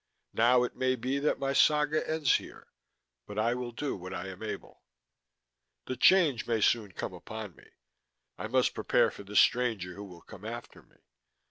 Now 0.33 0.63
it 0.63 0.75
may 0.75 0.95
be 0.95 1.19
that 1.19 1.37
my 1.37 1.53
saga 1.53 2.09
ends 2.09 2.37
here, 2.37 2.69
but 3.27 3.37
I 3.37 3.53
will 3.53 3.71
do 3.71 3.95
what 3.95 4.15
I 4.15 4.29
am 4.29 4.41
able._ 4.41 4.77
_The 5.85 5.99
Change 6.01 6.47
may 6.47 6.59
soon 6.59 6.91
come 6.93 7.13
upon 7.13 7.55
me; 7.55 7.67
I 8.35 8.47
must 8.47 8.73
prepare 8.73 9.11
for 9.11 9.21
the 9.21 9.35
stranger 9.35 9.93
who 9.93 10.03
will 10.05 10.23
come 10.23 10.43
after 10.43 10.81
me. 10.81 10.95